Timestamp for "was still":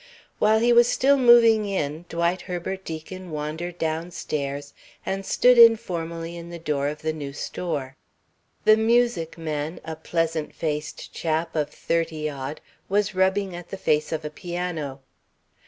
0.73-1.15